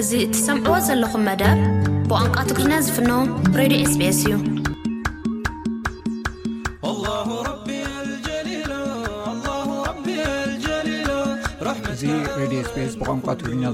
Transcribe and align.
እዚ 0.00 0.10
ሰምዕዎ 0.46 0.78
ዘለኹም 0.86 1.22
ደብ 1.40 1.58
ብንቋ 2.10 2.34
ትግርኛ 2.48 2.72
ዝፍ 2.86 2.96
ስ 4.16 4.28
ዩእዚ 12.38 12.56
ስስ 12.72 12.92
ብቋንቋ 13.00 13.26
ትግርኛ 13.40 13.64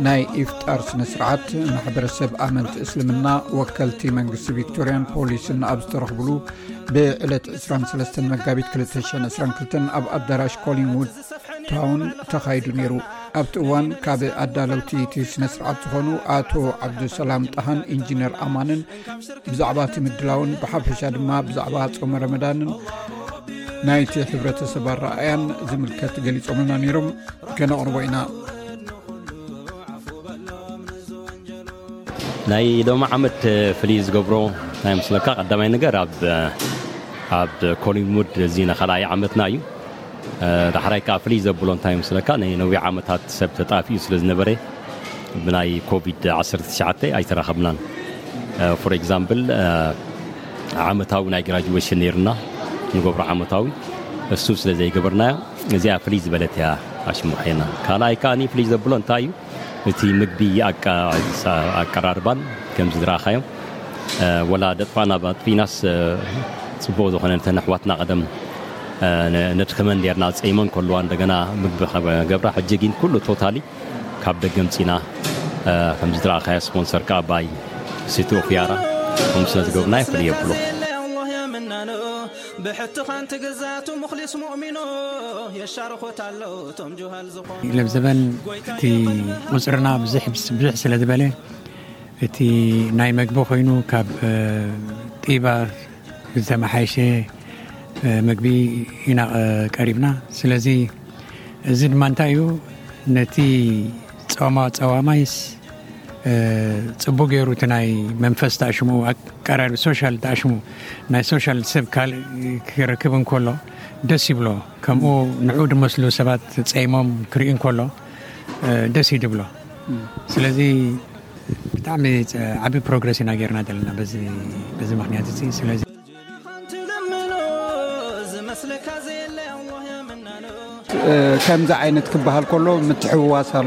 ናይ 0.05 0.21
ኢፍጣር 0.41 0.79
ስነስርዓት 0.89 1.45
ማሕበረሰብ 1.75 2.31
ኣመንቲ 2.45 2.73
እስልምና 2.85 3.27
ወከልቲ 3.57 4.01
መንግስቲ 4.17 4.47
ቪክቶሪያን 4.57 5.07
ፖሊስን 5.13 5.59
ኣብ 5.69 5.79
ዝተረኽብሉ 5.85 6.27
ብዕለት 6.95 7.47
23 7.55 8.19
መጋቢት 8.31 8.67
222 8.81 9.73
ኣብ 9.97 10.05
ኣዳራሽ 10.17 10.53
ኮሊንወድ 10.65 11.09
ታውን 11.69 12.03
ተካይዱ 12.33 12.67
ነይሩ 12.79 12.93
ኣብቲ 13.41 13.53
እዋን 13.63 13.87
ካብ 14.05 14.21
ኣዳለውቲ 14.43 14.91
ቲ 15.15 15.25
ስነስርዓት 15.33 15.81
ዝኾኑ 15.85 16.07
ኣቶ 16.37 16.53
ዓብዱሰላም 16.87 17.43
ጣሃን 17.55 17.81
ኢንጂነር 17.95 18.33
ኣማንን 18.45 18.81
ብዛዕባ 19.51 19.79
ቲ 19.95 20.03
ምድላውን 20.05 20.53
ብሓፈሻ 20.61 21.01
ድማ 21.17 21.29
ብዛዕባ 21.49 21.75
ፆመ 22.03 22.13
ረመዳንን 22.25 22.71
ናይቲ 23.89 24.13
ሕብረተሰብ 24.31 24.87
ኣረኣያን 24.93 25.43
ዝምልከት 25.71 26.15
ገሊፆምና 26.27 26.71
ነይሮም 26.85 27.09
ከነቕርቦ 27.59 27.95
ኢና 28.07 28.15
ናይ 32.51 32.67
ሎማ 32.87 33.03
ዓመት 33.15 33.41
ፍልይ 33.79 33.97
ዝገብሮናስለካ 34.05 35.27
ይ 35.61 35.67
ነገር 35.75 35.93
ኣብ 37.37 37.57
ኮሊንውድ 37.83 38.33
እ 38.45 38.63
ካኣይ 38.79 39.03
ዓመትና 39.13 39.41
እዩ 39.49 39.57
ዳሕራይዓ 40.75 41.09
ፍልይ 41.23 41.39
ዘብሎእታይስለ 41.45 42.17
ነዊ 42.61 42.73
ዓመታት 42.89 43.23
ሰብ 43.39 43.51
ተጣፍኡ 43.57 43.93
ስለዝነበረ 44.05 44.49
ብናይ 45.47 45.69
ኮቪድ-1 45.89 47.03
ኣይተረከብናን 47.17 47.77
ፎር 48.85 48.93
ዓመታዊ 50.89 51.23
ናይ 51.35 51.43
ግራዌሽን 51.49 52.01
ሩና 52.15 52.29
ንገብሮ 52.95 53.21
ዓመታዊ 53.35 53.65
እሱ 54.37 54.45
ስለዘይግበርናዮ 54.63 55.35
እዚኣ 55.79 55.95
ፍልይ 56.07 56.21
ዝበለትያ 56.25 56.65
ኣሽሙኸናካይይ 57.13 58.67
ዘብሎይእዩ 58.73 59.27
እቲ 59.89 59.99
ምግቢ 60.21 60.39
ኣቀራርባን 61.79 62.39
ከ 62.75 62.85
ዝረእካዮም 62.95 63.43
ላ 64.61 64.65
ደጥፋና 64.79 65.11
ኣጥናስ 65.31 65.73
ፅቡቅ 66.85 67.07
ዝኮነ 67.13 67.33
ተንኣሕዋትና 67.45 67.91
ቀደም 68.01 68.21
ነድክመን 69.59 69.99
ርና 70.15 70.25
ዝፀመን 70.37 70.69
ልዋ 70.89 70.97
ደ 71.11 71.15
ምግቢ 71.63 71.81
ገብራ 72.31 72.51
ግን 72.83 72.93
ሉ 73.13 73.21
ቶታሊ 73.27 73.57
ካብ 74.25 74.37
ደገ 74.45 74.57
ምፅና 74.67 74.91
ከረእካ 76.23 76.47
ስኮንሰርከኣባይ 76.67 77.47
ስትኡፍያራ 78.15 78.71
ከስለ 79.33 79.61
ዝገሩና 79.69 79.93
ይፍሪየብሎ 80.03 80.51
ብ 82.63 82.71
ዛ 82.91 83.67
ሊ 84.19 84.39
ሚኖ 87.63 87.85
ዘበን 87.95 88.19
እ 88.87 88.89
ቁፅሪና 89.55 89.87
ብዙ 90.03 90.15
ስለዝበለ 90.81 91.23
እቲ 92.25 92.37
ናይ 92.99 93.11
መግቢ 93.19 93.37
ኮይኑ 93.49 93.69
ካብ 93.91 94.07
ጢባ 95.25 95.45
ዝተመሓይሸ 96.39 96.95
ምግቢ 98.29 98.47
ኢቀሪና 99.11 100.05
ስለ 100.39 100.51
እዚ 101.71 101.79
ድማ 101.93 102.03
ንታይ 102.11 102.31
ዩ 102.37 102.41
ነቲ 103.15 103.35
ፀማፀዋማይ 104.37 105.21
ب 106.23 106.25
ر 106.27 106.29
ن 107.31 107.41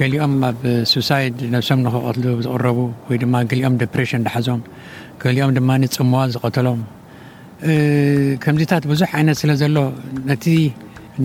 ገሊኦም 0.00 0.32
ኣብ 0.48 0.58
ሶሳይድ 0.92 1.34
ነብሶም 1.54 1.78
ንክቀትሉ 1.84 2.24
ዝቕረቡ 2.46 2.78
ወይ 3.08 3.16
ድማ 3.22 3.34
ገሊኦም 3.50 3.74
ፕሬሽ 3.94 4.10
ናሓዞም 4.24 4.60
ገሊኦም 5.22 5.52
ድማ 5.58 5.70
ፅምዋ 5.96 6.20
ዝቀተሎም 6.34 6.80
ከምዚታት 8.42 8.84
ብዙሕ 8.92 9.10
ዓይነት 9.18 9.38
ስለ 9.42 9.50
ዘሎ 9.62 9.76
ነቲ 10.30 10.44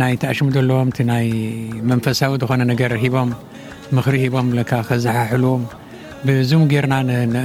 ናይ 0.02 0.14
ተኣሽሙ 0.22 0.48
ዘለዎም 0.58 0.90
ናይ 1.12 1.28
መንፈሳዊ 1.92 2.34
ዝኾነ 2.44 2.62
ነገር 2.72 2.92
ሂቦም 3.04 3.32
ምሪ 3.98 4.16
ሂቦም 4.24 4.50
ካ 4.70 4.82
ከዘሓሕልዎም 4.90 5.64
ብዙም 6.30 6.64
ገይርና 6.74 6.96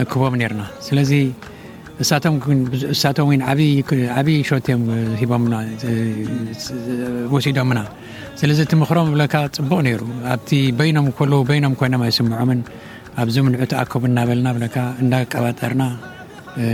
እክቦም 0.04 0.34
ና 0.60 0.70
እሳቶ 2.02 3.18
ብይ 3.58 4.40
ሾ 4.48 4.58
ሲዶና 7.44 7.80
ስለ 8.40 8.50
እትምክሮም 8.66 9.08
ብካ 9.18 9.34
ፅቡቅ 9.58 9.80
ሩ 10.00 10.04
ኣብ 10.32 10.50
ይም 10.56 10.80
ይኖም 11.56 11.74
ኮይኖም 11.80 12.02
ኣይስምዖም 12.08 12.50
ኣብዚ 13.22 13.36
ምንዑ 13.46 13.60
ተኣከቡ 13.72 14.02
እናበለና 14.10 14.48
ካ 14.74 14.82
እዳቀባጠርና 15.02 15.82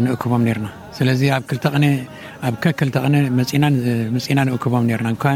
ንእክቦም 0.06 0.42
ና 0.64 0.69
ስለዚ 0.98 1.20
ኣብ 1.36 2.54
ክተቕ 2.72 3.04
መፅና 3.38 4.40
ንእክቦም 4.50 4.86
ና 5.06 5.26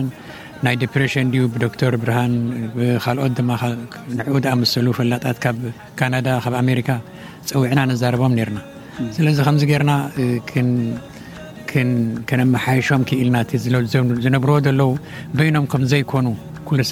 ናይ 0.67 0.77
ዶር 0.83 1.95
ብርሃን 2.03 2.33
ካኦት 3.05 3.33
ድማ 3.39 3.51
ንኡ 4.19 4.35
ኣመሰሉ 4.53 4.87
ፈላጣት 4.99 5.39
ካብ 5.45 5.59
ካናዳ 5.99 6.27
ብ 6.53 6.55
ኣሜሪካ 6.65 6.89
ፀውዕና 7.51 7.81
ንዛረቦም 7.91 8.33
ና 8.57 8.61
ስለዚ 9.17 9.37
ከምዚ 9.47 9.63
ገርና 9.71 9.93
ክመሓይሾም 12.29 13.03
ክኢልናዝነብረዎ 13.09 14.57
ዘለዉ 14.69 14.83
በይኖም 15.39 15.67
ከምዘይኮኑ 15.73 16.27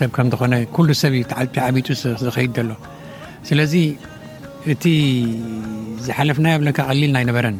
ሰብ 0.00 0.10
ከዝኾነ 0.16 0.54
ሰብ 1.02 1.14
ዓቢጡ 1.68 1.86
ዝኸድ 2.24 2.58
ሎ 2.68 2.72
ስለዚ 3.50 3.74
እቲ 4.74 4.84
ዝሓለፍና 6.04 6.46
ብለካ 6.60 6.78
ቀሊልና 6.90 7.16
ይነበረን 7.24 7.56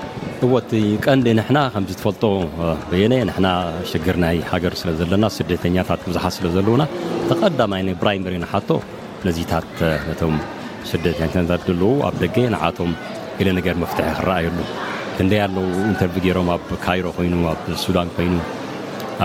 እዎ 0.45 0.53
ቀንዲ 1.05 1.27
ና 1.55 1.59
ከዝፈልጦ 1.73 2.23
የ 2.99 3.07
ና 3.45 3.49
ሽግር 3.89 4.15
ናይ 4.23 4.37
ሃገር 4.51 4.73
ስለዘለና 4.79 5.25
ስደተኛታ 5.35 5.89
ብዙሓ 6.05 6.23
ስለዘለዉና 6.37 6.83
ተቀይ 7.29 7.91
ብራመ 8.01 8.25
ነዚታ 9.27 9.51
ተ 9.79 10.29
ለዉ 11.81 11.91
ኣደገ 12.07 12.35
ቶም 12.77 12.91
ለ 13.47 13.51
ነገር 13.59 13.75
መፍትሐ 13.83 14.07
ክረኣየሉ 14.19 14.57
ንደ 15.25 15.33
ለዉ 15.55 15.67
ኢንር 15.89 16.35
ሮም 16.37 16.49
ኣብ 16.55 16.65
ካይሮ 16.85 17.05
ይኑ 17.25 17.35
ኣብ 17.51 17.61
ሱዳን 17.83 18.09
ኮይኑ 18.15 18.35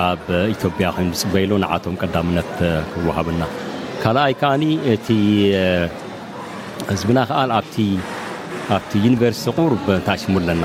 ኣብ 0.05 0.25
ኢጵያ 0.55 0.91
ይፅበይሎ 1.09 1.53
ቶም 1.87 1.97
ቀዳነት 2.03 2.53
ክወሃብና 2.93 3.43
ካይ 4.03 4.35
ዓ 4.51 4.53
እ 5.17 5.17
ህዝብና 6.93 7.19
ል 7.49 7.53
ኣ 8.77 8.79
ዩኒቨርስቲ 9.07 9.47
ቁር 9.59 9.73
ተኣሽሙ 10.09 10.35
ኣለና 10.43 10.65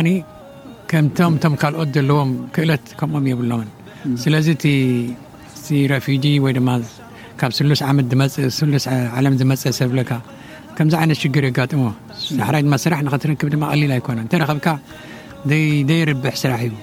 ከምቶም 0.91 1.33
ም 1.51 1.55
ካልኦት 1.61 1.89
ዘለዎም 1.95 2.29
ክእለት 2.55 2.85
ከምም 2.99 3.25
የብሎም 3.31 3.63
ስለ 4.23 4.33
ጂ 6.23 6.35
ወ 6.47 6.51
ካሉለ 7.39 7.73
ዝመፀ 9.41 9.63
ሰብ 9.79 9.91
ብ 9.97 10.19
ከምዚ 10.79 10.95
ይነት 11.03 11.17
ሽግር 11.21 11.45
የጋሞ 11.47 11.85
ስራሕ 12.83 12.99
ክ 13.39 13.45
ሊ 13.79 13.81
ኣኮነ 13.99 14.19
ብካ 14.59 14.67
ይ 15.95 16.01
ርብ 16.09 16.25
ስራሕ 16.41 16.61
እዩ 16.67 16.75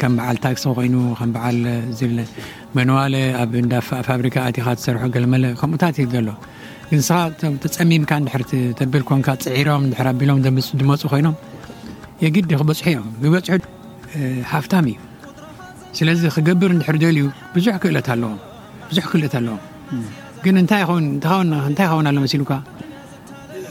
ከም 0.00 0.14
በ 0.18 0.28
ታክኮይኑ 0.44 0.94
ብ 1.34 2.06
መዋ 2.78 2.96
ኣብፋብሪካ 3.98 4.36
ኻ 4.58 4.68
ር 4.96 5.22
ለመ 5.24 5.34
ከምኡታትሎ 5.60 6.28
ተፀሚምካ 7.64 8.12
ብልኮ 8.94 9.10
ፅሮም 9.52 9.84
ኣሎም 10.06 10.40
መፁ 10.92 11.02
ኮይኖ 11.14 11.28
የግዲ 12.24 12.50
ክበፅሑ 12.62 12.86
ዮ 12.96 13.00
በፅ 13.34 13.48
ሃፍታ 14.54 14.74
እዩ 14.88 14.98
ስለዚ 15.98 16.22
ክገብር 16.36 16.72
ል 16.88 17.16
ዩ 17.22 17.26
ዙ 17.66 17.78
ክ 17.82 18.02
ኣዎ 21.32 21.42
ይ 21.92 22.46
ኸ 22.48 22.62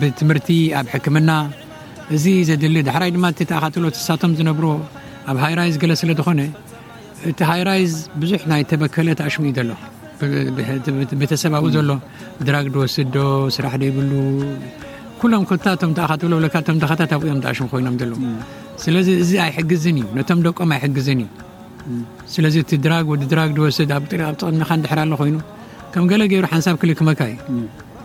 ብትምርቲ 0.00 0.48
ኣብ 0.78 0.86
حክምና 0.94 1.30
እዚ 2.16 2.24
ድይ 2.62 2.70
ሎ 2.74 2.76
ሳቶ 4.08 4.22
ዝነብሮ 4.40 4.66
ኣብ 5.30 5.36
ሃራይ 5.44 5.70
ስ 5.74 5.76
ዝኾነ 6.18 6.40
እቲ 7.30 7.38
ሃራይ 7.50 7.82
ብዙ 8.20 8.30
ናይ 8.52 8.62
በለ 8.82 9.08
ሽ 9.34 9.36
ዩ 9.40 10.94
ቤተሰብ 11.20 11.54
ሎ 11.88 11.92
ድራግ 12.46 12.66
ስድዶ 12.94 13.16
ስራሕ 13.56 13.74
ይብሉ 13.88 14.12
ሎም 15.32 15.42
ኦም 16.32 16.40
ሽ 16.56 17.68
ይኖም 17.76 18.22
ስለ 18.82 18.94
ዚ 19.28 19.40
ኣይግዝ 19.46 19.84
እዩ 19.90 20.24
ቶ 20.28 20.38
ደቆም 20.46 20.70
ኣይግዝ 20.80 21.08
ስለ 22.32 22.46
ግ 26.10 26.18
ይ 26.22 26.26
ገይሩ 26.32 26.44
ሓንሳብ 26.52 26.74
ክመካእዩ 26.98 27.36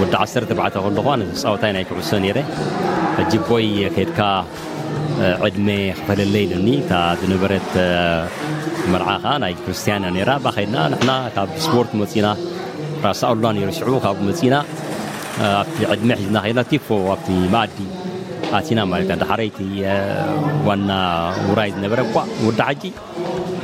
ወዲ 0.00 0.12
ዓኣዕተ 0.22 0.44
ከለ 0.58 1.24
ፃወታይ 1.42 1.70
ናይ 1.76 1.84
ክዕሶ 1.88 2.10
ነረ 2.24 2.38
እጅ 3.20 3.32
ቦይ 3.48 3.66
ከድካ 3.96 4.18
ዕድሜ 5.46 5.68
ክፈለለኢሉኒ 5.98 6.68
ካ 6.88 6.92
ዝነበረት 7.20 7.70
መርዓ 8.92 9.08
ከ 9.24 9.26
ናይ 9.42 9.52
ክርስቲያንእ 9.64 10.16
ከድና 10.56 10.76
ንና 10.92 11.10
ካብ 11.34 11.48
ስፖርት 11.64 11.92
መፂና 12.00 12.26
ራሳኣላ 13.06 13.44
ረ 13.68 13.70
ሽዑቡ 13.78 13.96
ካብ 14.04 14.16
መፂና 14.28 14.54
ኣብ 15.56 15.68
ዕድሜ 15.94 16.08
ሒዝና 16.20 16.36
ኸና 16.46 16.58
ቲፎ 16.70 16.88
ኣብቲ 17.14 17.28
ማኣዲ 17.54 17.78
ኣሲና 18.58 18.80
ማለትና 18.92 19.16
ዳሓረይቲ 19.24 19.58
ዋና 20.68 20.90
ዉራይ 21.50 21.70
ዝነበረ 21.76 22.00
ኳ 22.14 22.26
ወዳ 22.48 22.60
ሓጂ 22.68 22.82